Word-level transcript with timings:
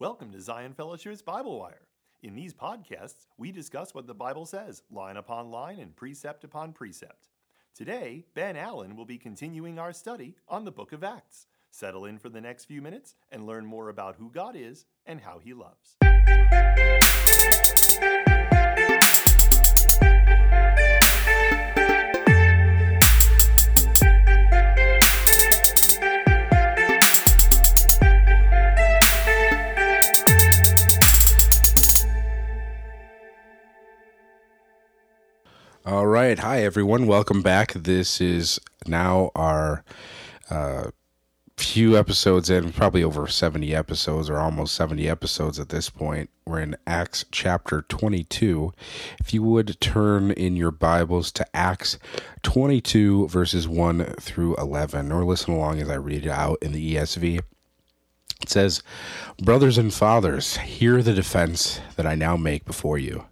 Welcome 0.00 0.32
to 0.32 0.40
Zion 0.40 0.74
Fellowship's 0.74 1.22
Bible 1.22 1.60
Wire. 1.60 1.86
In 2.20 2.34
these 2.34 2.52
podcasts, 2.52 3.28
we 3.38 3.52
discuss 3.52 3.94
what 3.94 4.08
the 4.08 4.14
Bible 4.14 4.44
says, 4.44 4.82
line 4.90 5.16
upon 5.16 5.52
line 5.52 5.78
and 5.78 5.94
precept 5.94 6.42
upon 6.42 6.72
precept. 6.72 7.28
Today, 7.76 8.24
Ben 8.34 8.56
Allen 8.56 8.96
will 8.96 9.04
be 9.04 9.18
continuing 9.18 9.78
our 9.78 9.92
study 9.92 10.34
on 10.48 10.64
the 10.64 10.72
book 10.72 10.92
of 10.92 11.04
Acts. 11.04 11.46
Settle 11.70 12.06
in 12.06 12.18
for 12.18 12.28
the 12.28 12.40
next 12.40 12.64
few 12.64 12.82
minutes 12.82 13.14
and 13.30 13.46
learn 13.46 13.66
more 13.66 13.88
about 13.88 14.16
who 14.16 14.32
God 14.32 14.56
is 14.56 14.84
and 15.06 15.20
how 15.20 15.38
he 15.38 15.54
loves. 15.54 15.94
Right. 36.28 36.38
Hi, 36.38 36.64
everyone. 36.64 37.06
Welcome 37.06 37.42
back. 37.42 37.74
This 37.74 38.18
is 38.18 38.58
now 38.86 39.30
our 39.34 39.84
uh, 40.48 40.84
few 41.58 41.98
episodes 41.98 42.48
in, 42.48 42.72
probably 42.72 43.04
over 43.04 43.26
70 43.26 43.74
episodes 43.74 44.30
or 44.30 44.38
almost 44.38 44.74
70 44.74 45.06
episodes 45.06 45.60
at 45.60 45.68
this 45.68 45.90
point. 45.90 46.30
We're 46.46 46.60
in 46.60 46.76
Acts 46.86 47.26
chapter 47.30 47.82
22. 47.82 48.72
If 49.20 49.34
you 49.34 49.42
would 49.42 49.78
turn 49.82 50.30
in 50.30 50.56
your 50.56 50.70
Bibles 50.70 51.30
to 51.32 51.46
Acts 51.54 51.98
22, 52.42 53.28
verses 53.28 53.68
1 53.68 54.14
through 54.18 54.56
11, 54.56 55.12
or 55.12 55.26
listen 55.26 55.52
along 55.52 55.82
as 55.82 55.90
I 55.90 55.96
read 55.96 56.24
it 56.24 56.30
out 56.30 56.56
in 56.62 56.72
the 56.72 56.94
ESV. 56.94 57.40
It 58.40 58.48
says, 58.48 58.82
Brothers 59.42 59.76
and 59.76 59.92
fathers, 59.92 60.56
hear 60.56 61.02
the 61.02 61.12
defense 61.12 61.82
that 61.96 62.06
I 62.06 62.14
now 62.14 62.38
make 62.38 62.64
before 62.64 62.96
you. 62.96 63.26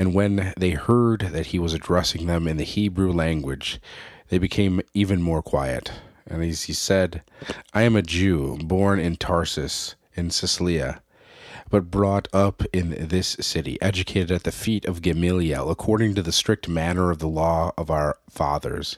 And 0.00 0.14
when 0.14 0.54
they 0.56 0.70
heard 0.70 1.20
that 1.20 1.48
he 1.48 1.58
was 1.58 1.74
addressing 1.74 2.24
them 2.24 2.48
in 2.48 2.56
the 2.56 2.64
Hebrew 2.64 3.12
language, 3.12 3.78
they 4.30 4.38
became 4.38 4.80
even 4.94 5.20
more 5.20 5.42
quiet. 5.42 5.92
And 6.26 6.42
as 6.42 6.62
he 6.62 6.72
said, 6.72 7.22
I 7.74 7.82
am 7.82 7.96
a 7.96 8.00
Jew, 8.00 8.56
born 8.64 8.98
in 8.98 9.16
Tarsus, 9.16 9.96
in 10.14 10.30
Cilicia, 10.30 11.02
but 11.68 11.90
brought 11.90 12.28
up 12.32 12.62
in 12.72 13.08
this 13.08 13.36
city, 13.40 13.76
educated 13.82 14.30
at 14.30 14.44
the 14.44 14.52
feet 14.52 14.86
of 14.86 15.02
Gamaliel, 15.02 15.68
according 15.68 16.14
to 16.14 16.22
the 16.22 16.32
strict 16.32 16.66
manner 16.66 17.10
of 17.10 17.18
the 17.18 17.28
law 17.28 17.72
of 17.76 17.90
our 17.90 18.16
fathers, 18.30 18.96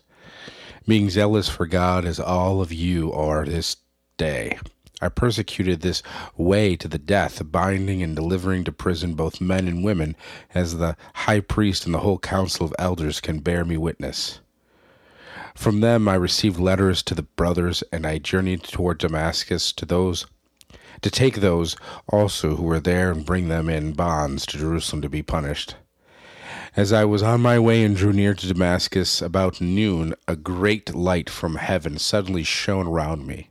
being 0.87 1.11
zealous 1.11 1.48
for 1.48 1.66
God 1.66 2.05
as 2.05 2.20
all 2.20 2.62
of 2.62 2.72
you 2.72 3.12
are 3.12 3.44
this 3.44 3.77
day. 4.16 4.56
I 5.03 5.08
persecuted 5.08 5.81
this 5.81 6.03
way 6.36 6.77
to 6.77 6.86
the 6.86 6.98
death, 6.98 7.42
binding 7.50 8.03
and 8.03 8.14
delivering 8.14 8.64
to 8.64 8.72
prison 8.72 9.14
both 9.14 9.41
men 9.41 9.67
and 9.67 9.83
women, 9.83 10.17
as 10.55 10.78
the 10.78 10.97
high 11.14 11.41
priest 11.41 11.84
and 11.84 11.94
the 11.94 11.98
whole 11.98 12.19
council 12.19 12.64
of 12.64 12.75
elders 12.78 13.20
can 13.20 13.41
bear 13.41 13.64
me 13.64 13.77
witness. 13.77 14.41
From 15.55 15.81
them 15.81 16.09
I 16.09 16.14
received 16.14 16.59
letters 16.59 17.03
to 17.03 17.14
the 17.14 17.25
brothers, 17.25 17.83
and 17.92 18.06
I 18.06 18.19
journeyed 18.19 18.62
toward 18.62 18.98
Damascus 18.98 19.72
to 19.72 19.84
those 19.84 20.27
to 21.00 21.11
take 21.11 21.37
those 21.37 21.77
also 22.09 22.56
who 22.56 22.62
were 22.62 22.81
there 22.81 23.11
and 23.11 23.27
bring 23.27 23.48
them 23.48 23.69
in 23.69 23.92
bonds 23.92 24.47
to 24.47 24.59
Jerusalem 24.59 25.03
to 25.03 25.09
be 25.09 25.22
punished. 25.22 25.75
As 26.75 26.92
I 26.92 27.05
was 27.05 27.22
on 27.22 27.42
my 27.42 27.59
way 27.59 27.84
and 27.84 27.97
drew 27.97 28.12
near 28.12 28.34
to 28.34 28.47
Damascus 28.47 29.20
about 29.20 29.61
noon, 29.61 30.14
a 30.27 30.37
great 30.37 30.94
light 30.94 31.28
from 31.28 31.56
heaven 31.56 31.98
suddenly 31.98 32.44
shone 32.44 32.87
around 32.87 33.27
me. 33.27 33.50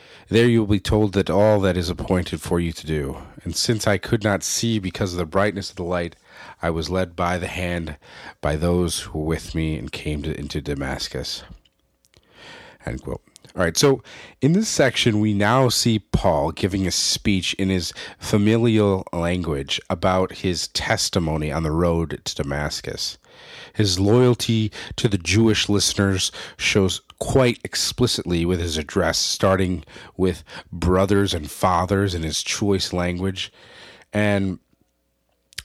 there 0.31 0.47
you 0.47 0.61
will 0.61 0.67
be 0.67 0.79
told 0.79 1.11
that 1.11 1.29
all 1.29 1.59
that 1.59 1.75
is 1.75 1.89
appointed 1.89 2.39
for 2.39 2.57
you 2.57 2.71
to 2.71 2.87
do. 2.87 3.17
And 3.43 3.53
since 3.53 3.85
I 3.85 3.97
could 3.97 4.23
not 4.23 4.43
see 4.43 4.79
because 4.79 5.11
of 5.11 5.17
the 5.17 5.25
brightness 5.25 5.69
of 5.69 5.75
the 5.75 5.83
light, 5.83 6.15
I 6.61 6.69
was 6.69 6.89
led 6.89 7.17
by 7.17 7.37
the 7.37 7.47
hand 7.47 7.97
by 8.39 8.55
those 8.55 9.01
who 9.01 9.19
were 9.19 9.25
with 9.25 9.53
me 9.53 9.77
and 9.77 9.91
came 9.91 10.21
to, 10.21 10.39
into 10.39 10.61
Damascus. 10.61 11.43
End 12.85 13.03
quote. 13.03 13.21
All 13.53 13.61
right, 13.61 13.75
so 13.75 14.01
in 14.39 14.53
this 14.53 14.69
section, 14.69 15.19
we 15.19 15.33
now 15.33 15.67
see 15.67 15.99
Paul 15.99 16.53
giving 16.53 16.87
a 16.87 16.91
speech 16.91 17.53
in 17.55 17.67
his 17.67 17.91
familial 18.17 19.05
language 19.11 19.81
about 19.89 20.31
his 20.31 20.69
testimony 20.69 21.51
on 21.51 21.63
the 21.63 21.71
road 21.71 22.21
to 22.23 22.35
Damascus. 22.35 23.17
His 23.73 23.99
loyalty 23.99 24.71
to 24.95 25.09
the 25.09 25.17
Jewish 25.17 25.67
listeners 25.67 26.31
shows 26.55 27.01
quite 27.21 27.59
explicitly 27.63 28.45
with 28.45 28.59
his 28.59 28.77
address, 28.77 29.19
starting 29.19 29.83
with 30.17 30.43
brothers 30.71 31.35
and 31.35 31.51
fathers 31.51 32.15
in 32.15 32.23
his 32.23 32.41
choice 32.41 32.91
language, 32.91 33.53
and 34.11 34.57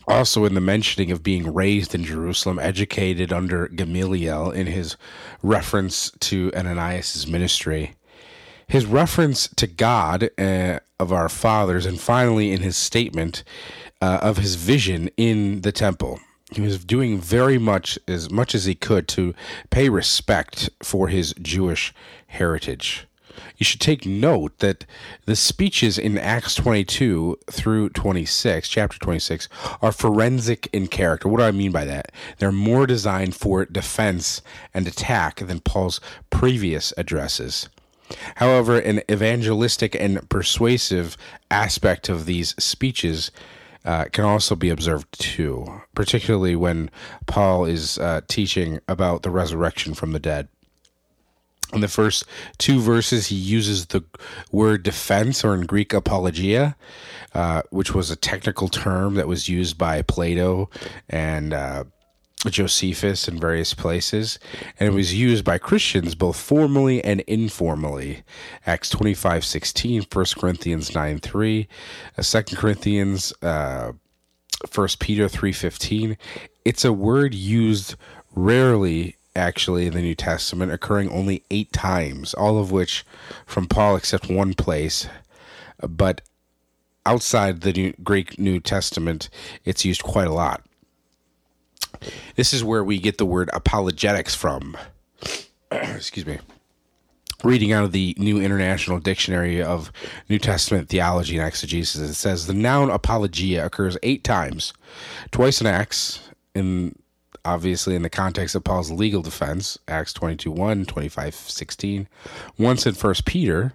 also 0.07 0.45
in 0.45 0.53
the 0.53 0.61
mentioning 0.61 1.11
of 1.11 1.23
being 1.23 1.55
raised 1.55 1.95
in 1.95 2.05
Jerusalem, 2.05 2.59
educated 2.59 3.33
under 3.33 3.69
Gamaliel 3.69 4.51
in 4.51 4.67
his 4.67 4.99
reference 5.43 6.11
to 6.21 6.53
Ananias' 6.55 7.27
ministry, 7.27 7.95
his 8.69 8.85
reference 8.85 9.49
to 9.57 9.67
God 9.67 10.29
uh, 10.37 10.81
of 11.01 11.11
our 11.11 11.31
fathers, 11.31 11.87
and 11.87 11.99
finally 11.99 12.53
in 12.53 12.61
his 12.61 12.77
statement 12.77 13.45
uh, 14.03 14.19
of 14.21 14.37
his 14.37 14.57
vision 14.57 15.09
in 15.17 15.63
the 15.63 15.73
temple 15.73 16.21
he 16.53 16.61
was 16.61 16.85
doing 16.85 17.19
very 17.19 17.59
much 17.59 17.99
as 18.07 18.31
much 18.31 18.55
as 18.55 18.67
he 18.67 18.75
could 18.75 19.09
to 19.09 19.35
pay 19.71 19.89
respect 19.89 20.71
for 20.83 21.09
his 21.09 21.35
Jewish 21.41 21.93
heritage. 22.29 23.07
You 23.57 23.65
should 23.65 23.81
take 23.81 24.07
note 24.07 24.59
that 24.59 24.85
the 25.25 25.37
speeches 25.37 25.99
in 25.99 26.19
Acts 26.19 26.55
22 26.55 27.39
through 27.51 27.91
26, 27.91 28.69
chapter 28.69 28.99
26, 28.99 29.49
are 29.83 29.93
forensic 29.93 30.69
in 30.73 30.87
character. 30.89 31.29
What 31.29 31.39
do 31.39 31.45
I 31.45 31.51
mean 31.51 31.73
by 31.73 31.85
that? 31.85 32.13
They're 32.39 32.53
more 32.53 32.87
designed 32.87 33.35
for 33.35 33.65
defense 33.65 34.43
and 34.73 34.87
attack 34.87 35.37
than 35.37 35.61
Paul's 35.61 36.01
previous 36.31 36.93
addresses. 36.97 37.69
However, 38.37 38.79
an 38.79 39.03
evangelistic 39.11 39.95
and 39.95 40.29
persuasive 40.29 41.17
aspect 41.51 42.09
of 42.09 42.27
these 42.27 42.55
speeches 42.59 43.31
uh, 43.87 44.07
can 44.07 44.25
also 44.25 44.57
be 44.57 44.69
observed 44.69 45.07
too, 45.19 45.81
particularly 45.95 46.57
when 46.57 46.91
Paul 47.27 47.65
is 47.65 47.99
uh, 47.99 48.21
teaching 48.27 48.81
about 48.89 49.23
the 49.23 49.31
resurrection 49.31 49.95
from 49.95 50.13
the 50.13 50.19
dead. 50.19 50.49
In 51.73 51.81
the 51.81 51.89
first 51.89 52.25
two 52.59 52.81
verses, 52.81 53.29
he 53.29 53.37
uses 53.37 53.87
the 53.87 54.05
word 54.53 54.83
defense, 54.83 55.45
or 55.45 55.55
in 55.55 55.63
Greek, 55.63 55.93
apologia, 55.93 56.77
uh, 57.35 57.63
which 57.71 57.95
was 57.95 58.11
a 58.11 58.17
technical 58.17 58.69
term 58.69 59.15
that 59.15 59.29
was 59.29 59.49
used 59.49 59.77
by 59.79 60.03
Plato 60.03 60.69
and 61.09 61.53
uh, 61.53 61.85
Josephus 62.51 63.29
in 63.29 63.39
various 63.39 63.75
places, 63.75 64.39
and 64.79 64.89
it 64.89 64.93
was 64.93 65.15
used 65.15 65.45
by 65.45 65.59
Christians 65.59 66.15
both 66.15 66.37
formally 66.37 67.03
and 67.05 67.21
informally. 67.23 68.23
Acts 68.67 68.91
25 68.91 69.45
16, 69.45 70.03
1 70.13 70.25
Corinthians 70.39 70.95
9 70.95 71.19
3, 71.19 71.69
uh, 72.19 72.23
2 72.23 72.57
Corinthians, 72.57 73.33
uh, 73.43 73.93
1 74.75 74.89
Peter 75.01 75.29
3 75.29 75.53
15. 75.53 76.17
It's 76.65 76.85
a 76.85 76.93
word 76.93 77.35
used 77.35 77.95
rarely 78.35 79.17
actually 79.37 79.87
in 79.87 79.93
the 79.93 80.03
New 80.03 80.15
Testament, 80.15 80.73
occurring 80.73 81.11
only 81.11 81.43
eight 81.51 81.73
times, 81.73 82.35
all 82.35 82.59
of 82.59 82.73
which 82.73 83.05
from 83.45 83.67
Paul 83.67 83.97
except 83.97 84.31
one 84.31 84.55
place. 84.55 85.07
But 85.81 86.23
outside 87.05 87.61
the 87.61 87.73
New, 87.73 87.95
Greek 88.03 88.39
New 88.39 88.61
Testament, 88.61 89.29
it's 89.65 89.85
used 89.85 90.03
quite 90.03 90.27
a 90.27 90.33
lot. 90.33 90.66
This 92.37 92.53
is 92.53 92.65
where 92.65 92.85
we 92.85 92.99
get 92.99 93.19
the 93.19 93.27
word 93.27 93.51
apologetics 93.53 94.35
from. 94.35 94.77
Excuse 95.71 96.27
me. 96.27 96.39
Reading 97.45 97.73
out 97.73 97.85
of 97.85 97.93
the 97.93 98.15
New 98.19 98.41
International 98.41 98.99
Dictionary 98.99 99.63
of 99.63 99.93
New 100.29 100.39
Testament 100.39 100.89
Theology 100.89 101.37
and 101.37 101.47
Exegesis, 101.47 102.11
it 102.11 102.15
says 102.15 102.47
the 102.47 102.55
noun 102.55 102.91
apologia 102.91 103.67
occurs 103.67 103.99
eight 104.03 104.25
times, 104.25 104.73
twice 105.31 105.61
in 105.61 105.67
Acts, 105.67 106.21
in 106.55 106.97
obviously 107.45 107.95
in 107.95 108.03
the 108.03 108.11
context 108.11 108.55
of 108.55 108.65
Paul's 108.65 108.91
legal 108.91 109.23
defense, 109.23 109.79
Acts 109.87 110.13
22 110.13 110.51
1, 110.51 110.85
25 110.87 111.35
16, 111.35 112.09
once 112.59 112.87
in 112.87 112.95
1 112.95 113.15
Peter, 113.25 113.75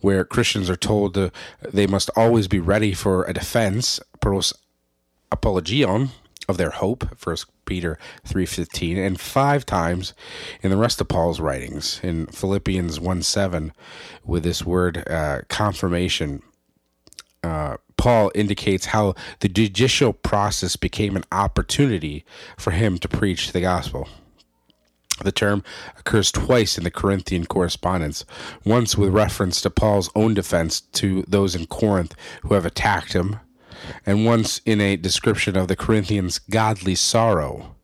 where 0.00 0.24
Christians 0.24 0.70
are 0.70 0.76
told 0.76 1.14
to, 1.14 1.32
they 1.60 1.86
must 1.86 2.10
always 2.16 2.48
be 2.48 2.60
ready 2.60 2.94
for 2.94 3.24
a 3.24 3.32
defense, 3.32 4.00
pros 4.20 4.54
apologion, 5.32 6.10
of 6.50 6.56
their 6.58 6.70
hope, 6.70 7.16
First 7.16 7.46
Peter 7.64 7.98
3.15, 8.26 8.98
and 8.98 9.20
five 9.20 9.64
times 9.64 10.12
in 10.62 10.70
the 10.70 10.76
rest 10.76 11.00
of 11.00 11.08
Paul's 11.08 11.40
writings, 11.40 12.00
in 12.02 12.26
Philippians 12.26 13.00
1 13.00 13.22
7, 13.22 13.72
with 14.24 14.42
this 14.42 14.64
word 14.64 15.08
uh, 15.08 15.40
confirmation, 15.48 16.42
uh, 17.42 17.76
Paul 17.96 18.30
indicates 18.34 18.86
how 18.86 19.14
the 19.40 19.48
judicial 19.48 20.12
process 20.12 20.76
became 20.76 21.16
an 21.16 21.24
opportunity 21.32 22.24
for 22.58 22.70
him 22.70 22.98
to 22.98 23.08
preach 23.08 23.52
the 23.52 23.60
gospel. 23.60 24.08
The 25.22 25.32
term 25.32 25.62
occurs 25.98 26.32
twice 26.32 26.78
in 26.78 26.84
the 26.84 26.90
Corinthian 26.90 27.44
correspondence, 27.44 28.24
once 28.64 28.96
with 28.96 29.12
reference 29.12 29.60
to 29.62 29.70
Paul's 29.70 30.10
own 30.14 30.32
defense 30.34 30.80
to 30.80 31.24
those 31.28 31.54
in 31.54 31.66
Corinth 31.66 32.14
who 32.42 32.54
have 32.54 32.64
attacked 32.64 33.12
him, 33.12 33.38
and 34.04 34.24
once 34.24 34.60
in 34.64 34.80
a 34.80 34.96
description 34.96 35.56
of 35.56 35.68
the 35.68 35.76
Corinthians' 35.76 36.38
godly 36.38 36.94
sorrow. 36.94 37.74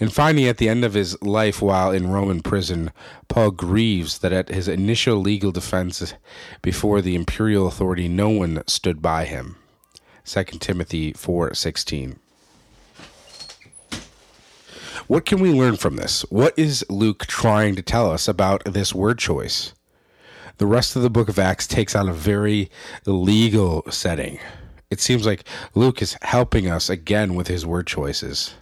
And 0.00 0.12
finally, 0.12 0.48
at 0.48 0.58
the 0.58 0.68
end 0.68 0.84
of 0.84 0.94
his 0.94 1.20
life 1.22 1.60
while 1.60 1.90
in 1.90 2.10
Roman 2.10 2.40
prison, 2.40 2.90
Paul 3.28 3.50
grieves 3.50 4.18
that 4.18 4.32
at 4.32 4.48
his 4.48 4.68
initial 4.68 5.16
legal 5.16 5.52
defense 5.52 6.14
before 6.62 7.00
the 7.02 7.14
imperial 7.14 7.66
authority, 7.66 8.08
no 8.08 8.28
one 8.30 8.62
stood 8.66 9.02
by 9.02 9.24
him. 9.24 9.56
2 10.24 10.60
Timothy 10.60 11.12
4:16. 11.12 12.18
What 15.06 15.24
can 15.24 15.40
we 15.40 15.52
learn 15.52 15.76
from 15.76 15.96
this? 15.96 16.22
What 16.28 16.52
is 16.58 16.84
Luke 16.90 17.26
trying 17.26 17.76
to 17.76 17.82
tell 17.82 18.10
us 18.10 18.28
about 18.28 18.62
this 18.64 18.94
word 18.94 19.18
choice? 19.18 19.72
The 20.58 20.66
rest 20.66 20.96
of 20.96 21.02
the 21.02 21.08
book 21.08 21.28
of 21.28 21.38
Acts 21.38 21.66
takes 21.66 21.94
on 21.94 22.08
a 22.08 22.12
very 22.12 22.70
legal 23.06 23.84
setting. 23.90 24.38
It 24.90 25.00
seems 25.00 25.26
like 25.26 25.44
Luke 25.74 26.00
is 26.00 26.16
helping 26.22 26.68
us 26.68 26.88
again 26.88 27.34
with 27.34 27.48
his 27.48 27.66
word 27.66 27.86
choices. 27.86 28.54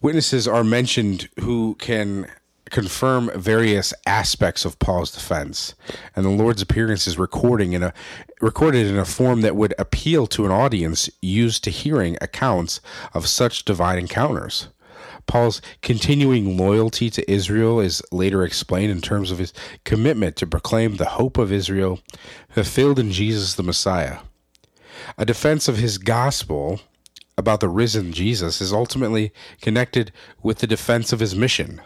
Witnesses 0.00 0.46
are 0.46 0.62
mentioned 0.62 1.28
who 1.40 1.74
can 1.80 2.30
confirm 2.70 3.30
various 3.34 3.92
aspects 4.06 4.64
of 4.64 4.78
Paul's 4.78 5.10
defense, 5.10 5.74
and 6.14 6.24
the 6.24 6.30
Lord's 6.30 6.62
appearance 6.62 7.06
is 7.06 7.18
recording 7.18 7.72
in 7.72 7.82
a 7.82 7.92
recorded 8.40 8.86
in 8.86 8.96
a 8.96 9.04
form 9.04 9.40
that 9.40 9.56
would 9.56 9.74
appeal 9.78 10.26
to 10.28 10.44
an 10.44 10.52
audience 10.52 11.10
used 11.20 11.64
to 11.64 11.70
hearing 11.70 12.16
accounts 12.20 12.80
of 13.14 13.28
such 13.28 13.64
divine 13.64 13.98
encounters. 13.98 14.68
Paul's 15.26 15.60
continuing 15.82 16.56
loyalty 16.56 17.10
to 17.10 17.30
Israel 17.30 17.80
is 17.80 18.02
later 18.12 18.44
explained 18.44 18.92
in 18.92 19.00
terms 19.00 19.30
of 19.30 19.38
his 19.38 19.52
commitment 19.84 20.36
to 20.36 20.46
proclaim 20.46 20.96
the 20.96 21.10
hope 21.10 21.36
of 21.36 21.50
Israel 21.50 22.00
fulfilled 22.48 22.98
in 22.98 23.10
Jesus 23.10 23.54
the 23.54 23.62
Messiah. 23.62 24.18
A 25.18 25.24
defense 25.24 25.68
of 25.68 25.78
his 25.78 25.98
gospel 25.98 26.80
about 27.36 27.60
the 27.60 27.68
risen 27.68 28.12
Jesus 28.12 28.60
is 28.60 28.72
ultimately 28.72 29.32
connected 29.60 30.12
with 30.42 30.58
the 30.58 30.66
defense 30.66 31.12
of 31.12 31.20
his 31.20 31.34
mission. 31.34 31.80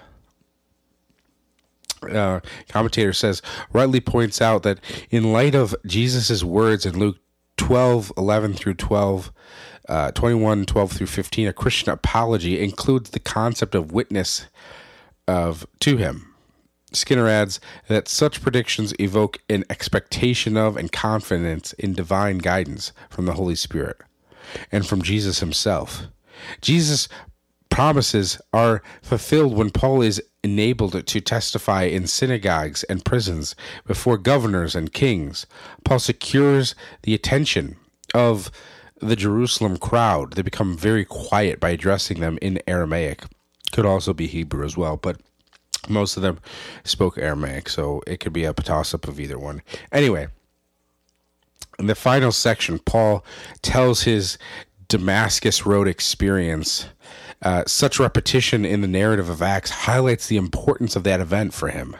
Uh, 2.02 2.40
commentator 2.68 3.12
says 3.12 3.42
rightly 3.72 4.00
points 4.00 4.40
out 4.40 4.62
that 4.62 4.78
in 5.10 5.32
light 5.32 5.54
of 5.54 5.74
Jesus' 5.84 6.44
words 6.44 6.86
in 6.86 6.98
Luke 6.98 7.16
12 7.56 8.12
11 8.16 8.54
through 8.54 8.74
12 8.74 9.32
uh, 9.88 10.10
21, 10.12 10.66
12 10.66 10.92
through 10.92 11.06
15, 11.06 11.48
a 11.48 11.52
Christian 11.52 11.90
apology 11.90 12.62
includes 12.62 13.10
the 13.10 13.18
concept 13.18 13.74
of 13.74 13.90
witness 13.90 14.46
of 15.26 15.66
to 15.80 15.96
him. 15.96 16.27
Skinner 16.92 17.28
adds 17.28 17.60
that 17.88 18.08
such 18.08 18.40
predictions 18.40 18.94
evoke 18.98 19.38
an 19.48 19.64
expectation 19.68 20.56
of 20.56 20.76
and 20.76 20.90
confidence 20.90 21.72
in 21.74 21.92
divine 21.92 22.38
guidance 22.38 22.92
from 23.10 23.26
the 23.26 23.34
Holy 23.34 23.54
Spirit 23.54 23.98
and 24.72 24.86
from 24.86 25.02
Jesus 25.02 25.40
himself. 25.40 26.04
Jesus' 26.60 27.08
promises 27.68 28.40
are 28.52 28.82
fulfilled 29.02 29.54
when 29.54 29.70
Paul 29.70 30.02
is 30.02 30.22
enabled 30.42 31.06
to 31.06 31.20
testify 31.20 31.82
in 31.82 32.06
synagogues 32.06 32.84
and 32.84 33.04
prisons 33.04 33.54
before 33.86 34.16
governors 34.16 34.74
and 34.74 34.92
kings. 34.92 35.46
Paul 35.84 35.98
secures 35.98 36.74
the 37.02 37.14
attention 37.14 37.76
of 38.14 38.50
the 39.00 39.16
Jerusalem 39.16 39.76
crowd. 39.76 40.32
They 40.34 40.42
become 40.42 40.76
very 40.76 41.04
quiet 41.04 41.60
by 41.60 41.70
addressing 41.70 42.20
them 42.20 42.38
in 42.40 42.60
Aramaic. 42.66 43.24
Could 43.72 43.84
also 43.84 44.14
be 44.14 44.26
Hebrew 44.26 44.64
as 44.64 44.76
well, 44.76 44.96
but 44.96 45.20
most 45.88 46.16
of 46.16 46.22
them 46.22 46.38
spoke 46.84 47.18
Aramaic, 47.18 47.68
so 47.68 48.02
it 48.06 48.20
could 48.20 48.32
be 48.32 48.44
a 48.44 48.52
toss 48.52 48.94
up 48.94 49.08
of 49.08 49.20
either 49.20 49.38
one. 49.38 49.62
Anyway, 49.92 50.28
in 51.78 51.86
the 51.86 51.94
final 51.94 52.32
section, 52.32 52.78
Paul 52.78 53.24
tells 53.62 54.02
his 54.02 54.38
Damascus 54.88 55.66
Road 55.66 55.86
experience. 55.86 56.86
Uh, 57.40 57.62
such 57.66 58.00
repetition 58.00 58.64
in 58.64 58.80
the 58.80 58.88
narrative 58.88 59.28
of 59.28 59.42
Acts 59.42 59.70
highlights 59.70 60.26
the 60.26 60.36
importance 60.36 60.96
of 60.96 61.04
that 61.04 61.20
event 61.20 61.54
for 61.54 61.68
him, 61.68 61.94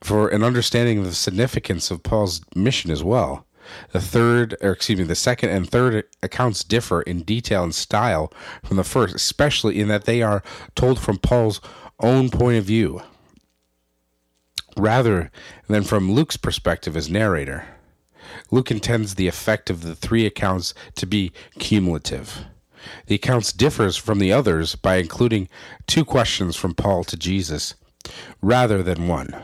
for 0.00 0.28
an 0.28 0.42
understanding 0.42 0.98
of 0.98 1.04
the 1.04 1.14
significance 1.14 1.90
of 1.90 2.02
Paul's 2.02 2.40
mission 2.54 2.90
as 2.90 3.04
well. 3.04 3.46
The 3.92 4.00
third, 4.00 4.56
or 4.60 4.72
excuse 4.72 4.98
me, 4.98 5.04
the 5.04 5.14
second 5.14 5.50
and 5.50 5.68
third 5.68 6.04
accounts 6.22 6.64
differ 6.64 7.02
in 7.02 7.22
detail 7.22 7.64
and 7.64 7.74
style 7.74 8.32
from 8.64 8.76
the 8.76 8.84
first, 8.84 9.14
especially 9.14 9.80
in 9.80 9.88
that 9.88 10.04
they 10.04 10.22
are 10.22 10.42
told 10.74 11.00
from 11.00 11.18
Paul's 11.18 11.60
own 12.00 12.30
point 12.30 12.58
of 12.58 12.64
view 12.64 13.02
rather 14.76 15.30
than 15.68 15.82
from 15.82 16.12
Luke's 16.12 16.36
perspective 16.36 16.96
as 16.96 17.08
narrator. 17.08 17.66
Luke 18.50 18.70
intends 18.70 19.14
the 19.14 19.28
effect 19.28 19.70
of 19.70 19.82
the 19.82 19.94
three 19.94 20.26
accounts 20.26 20.74
to 20.96 21.06
be 21.06 21.32
cumulative. 21.58 22.44
The 23.06 23.14
accounts 23.14 23.52
differs 23.52 23.96
from 23.96 24.18
the 24.18 24.32
others 24.32 24.74
by 24.76 24.96
including 24.96 25.48
two 25.86 26.04
questions 26.04 26.56
from 26.56 26.74
Paul 26.74 27.04
to 27.04 27.16
Jesus 27.16 27.74
rather 28.40 28.82
than 28.82 29.08
one. 29.08 29.34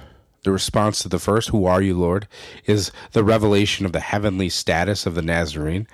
The 0.44 0.50
response 0.52 1.00
to 1.02 1.08
the 1.08 1.20
first, 1.20 1.50
Who 1.50 1.66
are 1.66 1.80
you, 1.80 1.96
Lord? 1.96 2.26
is 2.66 2.90
the 3.12 3.22
revelation 3.22 3.86
of 3.86 3.92
the 3.92 4.00
heavenly 4.00 4.48
status 4.48 5.06
of 5.06 5.14
the 5.14 5.22
Nazarene. 5.22 5.86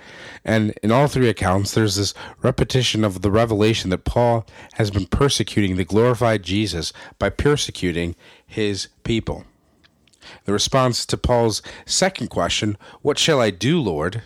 And 0.45 0.73
in 0.83 0.91
all 0.91 1.07
three 1.07 1.29
accounts, 1.29 1.75
there's 1.75 1.97
this 1.97 2.15
repetition 2.43 3.05
of 3.05 3.21
the 3.21 3.31
revelation 3.31 3.91
that 3.91 4.05
Paul 4.05 4.47
has 4.75 4.91
been 4.91 5.07
persecuting 5.07 5.77
the 5.77 5.85
glorified 5.85 6.43
Jesus 6.43 6.95
by 7.19 7.29
persecuting 7.29 8.17
his 8.47 8.89
people. 9.05 9.45
The 10.45 10.53
response 10.53 11.05
to 11.07 11.19
Paul's 11.19 11.63
second 11.85 12.29
question, 12.29 12.79
What 13.03 13.19
shall 13.19 13.41
I 13.41 13.51
do, 13.51 13.81
Lord? 13.81 14.23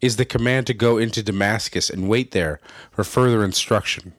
is 0.00 0.16
the 0.16 0.24
command 0.26 0.66
to 0.66 0.74
go 0.74 0.98
into 0.98 1.22
Damascus 1.22 1.88
and 1.88 2.10
wait 2.10 2.32
there 2.32 2.60
for 2.90 3.04
further 3.04 3.42
instruction. 3.42 4.12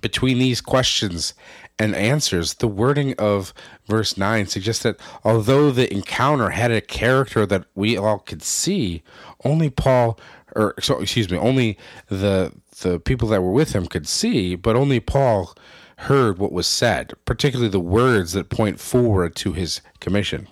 Between 0.00 0.38
these 0.38 0.62
questions 0.62 1.34
and 1.80 1.96
answers, 1.96 2.54
the 2.54 2.68
wording 2.68 3.14
of 3.18 3.54
verse 3.86 4.18
9 4.18 4.46
suggests 4.46 4.82
that 4.82 5.00
although 5.24 5.70
the 5.70 5.90
encounter 5.90 6.50
had 6.50 6.70
a 6.70 6.82
character 6.82 7.46
that 7.46 7.64
we 7.74 7.96
all 7.96 8.18
could 8.18 8.42
see, 8.42 9.02
only 9.44 9.70
Paul 9.70 10.20
or 10.54 10.74
so 10.80 11.00
excuse 11.00 11.30
me, 11.30 11.38
only 11.38 11.78
the 12.08 12.52
the 12.82 13.00
people 13.00 13.28
that 13.28 13.42
were 13.42 13.52
with 13.52 13.72
him 13.72 13.86
could 13.86 14.06
see, 14.06 14.54
but 14.56 14.76
only 14.76 15.00
Paul 15.00 15.54
heard 15.96 16.38
what 16.38 16.52
was 16.52 16.66
said, 16.66 17.14
particularly 17.24 17.70
the 17.70 17.80
words 17.80 18.32
that 18.32 18.50
point 18.50 18.78
forward 18.78 19.34
to 19.36 19.54
his 19.54 19.80
commission. 20.00 20.48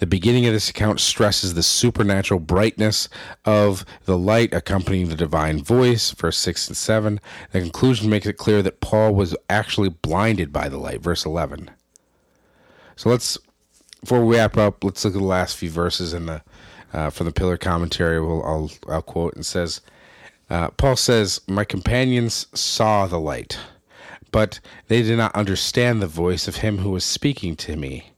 The 0.00 0.06
beginning 0.06 0.46
of 0.46 0.54
this 0.54 0.70
account 0.70 0.98
stresses 0.98 1.52
the 1.52 1.62
supernatural 1.62 2.40
brightness 2.40 3.10
of 3.44 3.84
the 4.06 4.16
light 4.16 4.54
accompanying 4.54 5.10
the 5.10 5.14
divine 5.14 5.62
voice, 5.62 6.10
verse 6.12 6.38
6 6.38 6.68
and 6.68 6.76
7. 6.76 7.20
The 7.52 7.60
conclusion 7.60 8.08
makes 8.08 8.26
it 8.26 8.38
clear 8.38 8.62
that 8.62 8.80
Paul 8.80 9.14
was 9.14 9.36
actually 9.50 9.90
blinded 9.90 10.54
by 10.54 10.70
the 10.70 10.78
light, 10.78 11.02
verse 11.02 11.26
11. 11.26 11.70
So 12.96 13.10
let's, 13.10 13.36
before 14.00 14.24
we 14.24 14.36
wrap 14.36 14.56
up, 14.56 14.82
let's 14.82 15.04
look 15.04 15.14
at 15.14 15.18
the 15.18 15.24
last 15.24 15.58
few 15.58 15.70
verses 15.70 16.14
in 16.14 16.26
the 16.26 16.42
uh, 16.92 17.10
from 17.10 17.26
the 17.26 17.32
pillar 17.32 17.56
commentary. 17.56 18.20
We'll, 18.20 18.44
I'll, 18.44 18.70
I'll 18.88 19.02
quote 19.02 19.34
and 19.34 19.46
says, 19.46 19.80
uh, 20.48 20.70
Paul 20.70 20.96
says, 20.96 21.40
My 21.46 21.64
companions 21.64 22.46
saw 22.58 23.06
the 23.06 23.20
light, 23.20 23.58
but 24.32 24.60
they 24.88 25.02
did 25.02 25.18
not 25.18 25.34
understand 25.34 26.00
the 26.00 26.06
voice 26.06 26.48
of 26.48 26.56
him 26.56 26.78
who 26.78 26.90
was 26.90 27.04
speaking 27.04 27.54
to 27.56 27.76
me. 27.76 28.12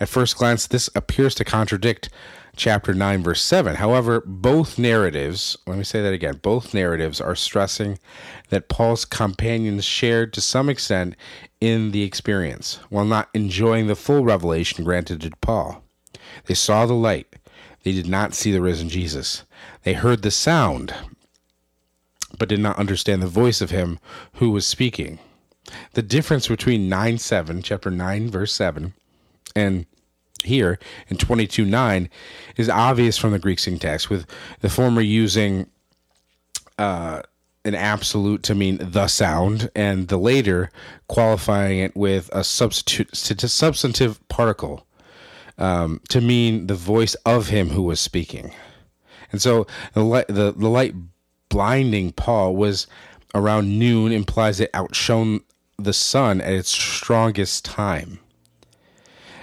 At 0.00 0.08
first 0.08 0.36
glance, 0.36 0.66
this 0.66 0.88
appears 0.94 1.34
to 1.36 1.44
contradict 1.44 2.08
chapter 2.56 2.92
9, 2.92 3.22
verse 3.22 3.42
7. 3.42 3.76
However, 3.76 4.22
both 4.26 4.78
narratives, 4.78 5.56
let 5.66 5.78
me 5.78 5.84
say 5.84 6.02
that 6.02 6.12
again, 6.12 6.40
both 6.42 6.74
narratives 6.74 7.20
are 7.20 7.34
stressing 7.34 7.98
that 8.50 8.68
Paul's 8.68 9.04
companions 9.04 9.84
shared 9.84 10.32
to 10.34 10.40
some 10.40 10.68
extent 10.68 11.16
in 11.60 11.92
the 11.92 12.02
experience, 12.02 12.80
while 12.90 13.04
not 13.04 13.28
enjoying 13.34 13.86
the 13.86 13.96
full 13.96 14.24
revelation 14.24 14.84
granted 14.84 15.20
to 15.22 15.30
Paul. 15.40 15.82
They 16.46 16.54
saw 16.54 16.86
the 16.86 16.94
light, 16.94 17.36
they 17.82 17.92
did 17.92 18.08
not 18.08 18.34
see 18.34 18.52
the 18.52 18.60
risen 18.60 18.88
Jesus. 18.88 19.44
They 19.82 19.94
heard 19.94 20.22
the 20.22 20.30
sound, 20.30 20.94
but 22.38 22.48
did 22.48 22.60
not 22.60 22.78
understand 22.78 23.22
the 23.22 23.26
voice 23.26 23.60
of 23.60 23.70
him 23.70 23.98
who 24.34 24.50
was 24.50 24.66
speaking. 24.66 25.18
The 25.94 26.02
difference 26.02 26.48
between 26.48 26.88
9 26.88 27.18
7, 27.18 27.62
chapter 27.62 27.90
9, 27.90 28.30
verse 28.30 28.52
7, 28.52 28.94
And 29.54 29.86
here 30.44 30.78
in 31.08 31.16
22 31.16 31.64
9 31.64 32.08
is 32.56 32.68
obvious 32.68 33.18
from 33.18 33.32
the 33.32 33.38
Greek 33.38 33.58
syntax, 33.58 34.08
with 34.08 34.26
the 34.60 34.68
former 34.68 35.00
using 35.00 35.66
uh, 36.78 37.22
an 37.64 37.74
absolute 37.74 38.42
to 38.44 38.54
mean 38.54 38.78
the 38.80 39.06
sound, 39.06 39.70
and 39.74 40.08
the 40.08 40.16
later 40.16 40.70
qualifying 41.08 41.78
it 41.78 41.96
with 41.96 42.28
a 42.32 42.42
substitute 42.42 43.14
substantive 43.14 44.26
participle 44.28 44.86
um, 45.58 46.00
to 46.08 46.20
mean 46.20 46.66
the 46.66 46.74
voice 46.74 47.14
of 47.26 47.48
him 47.48 47.70
who 47.70 47.82
was 47.82 48.00
speaking. 48.00 48.52
And 49.30 49.40
so 49.40 49.66
the 49.94 50.04
light, 50.04 50.26
the, 50.28 50.52
the 50.52 50.68
light 50.68 50.94
blinding 51.48 52.12
Paul 52.12 52.56
was 52.56 52.86
around 53.34 53.78
noon 53.78 54.12
implies 54.12 54.60
it 54.60 54.70
outshone 54.74 55.40
the 55.78 55.92
sun 55.92 56.40
at 56.40 56.52
its 56.52 56.70
strongest 56.70 57.64
time, 57.64 58.18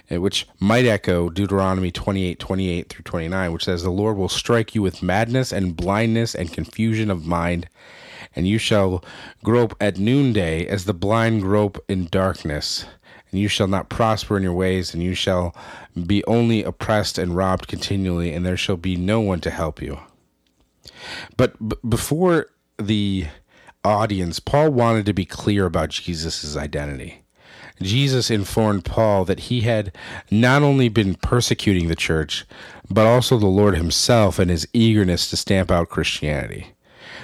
Eh, 0.10 0.18
which 0.18 0.48
might 0.60 0.86
echo 0.86 1.30
Deuteronomy 1.30 1.92
28 1.92 2.40
28 2.40 2.90
through 2.90 3.04
29, 3.04 3.54
which 3.54 3.66
says, 3.66 3.84
The 3.84 3.90
Lord 3.90 4.18
will 4.18 4.30
strike 4.30 4.74
you 4.74 4.82
with 4.82 5.04
madness 5.04 5.52
and 5.52 5.76
blindness 5.76 6.34
and 6.34 6.52
confusion 6.52 7.12
of 7.12 7.26
mind, 7.26 7.70
and 8.36 8.48
you 8.48 8.58
shall 8.58 9.04
grope 9.44 9.76
at 9.80 9.98
noonday 9.98 10.66
as 10.66 10.86
the 10.86 10.94
blind 10.94 11.42
grope 11.42 11.84
in 11.88 12.08
darkness. 12.08 12.86
And 13.32 13.40
you 13.40 13.48
shall 13.48 13.68
not 13.68 13.90
prosper 13.90 14.38
in 14.38 14.44
your 14.44 14.54
ways, 14.54 14.96
and 14.96 15.04
you 15.04 15.14
shall 15.14 15.56
be 16.08 16.24
only 16.26 16.64
oppressed 16.64 17.20
and 17.20 17.36
robbed 17.36 17.68
continually, 17.68 18.34
and 18.34 18.44
there 18.44 18.58
shall 18.58 18.78
be 18.78 18.96
no 18.96 19.20
one 19.20 19.40
to 19.42 19.52
help 19.52 19.80
you. 19.84 20.00
But 21.38 21.70
b- 21.70 21.76
before 21.88 22.48
the 22.78 23.28
audience, 23.84 24.40
Paul 24.40 24.72
wanted 24.72 25.06
to 25.06 25.14
be 25.14 25.26
clear 25.26 25.68
about 25.68 25.90
Jesus' 25.90 26.58
identity. 26.58 27.24
Jesus 27.82 28.30
informed 28.30 28.86
Paul 28.86 29.26
that 29.26 29.42
he 29.42 29.62
had 29.62 29.96
not 30.30 30.62
only 30.62 30.90
been 30.90 31.16
persecuting 31.16 31.88
the 31.88 31.96
church, 31.96 32.46
but 32.90 33.06
also 33.06 33.38
the 33.38 33.48
Lord 33.48 33.76
himself 33.78 34.40
and 34.40 34.50
his 34.50 34.68
eagerness 34.74 35.30
to 35.30 35.38
stamp 35.38 35.72
out 35.72 35.90
Christianity. 35.90 36.74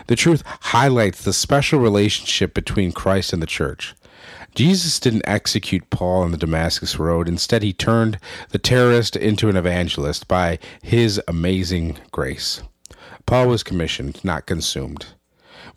The 0.08 0.16
truth 0.16 0.44
highlights 0.46 1.24
the 1.24 1.34
special 1.34 1.80
relationship 1.80 2.54
between 2.54 2.92
Christ 2.92 3.34
and 3.34 3.42
the 3.42 3.48
church. 3.48 3.96
Jesus 4.54 5.00
didn't 5.00 5.28
execute 5.28 5.90
Paul 5.90 6.24
on 6.24 6.32
the 6.32 6.38
Damascus 6.38 6.98
Road. 6.98 7.28
Instead, 7.28 7.62
he 7.62 7.74
turned 7.74 8.20
the 8.52 8.58
terrorist 8.58 9.16
into 9.16 9.50
an 9.50 9.58
evangelist 9.58 10.28
by 10.28 10.60
his 10.82 11.22
amazing 11.28 11.98
grace. 12.12 12.62
Paul 13.26 13.48
was 13.48 13.64
commissioned, 13.64 14.24
not 14.24 14.46
consumed. 14.46 15.08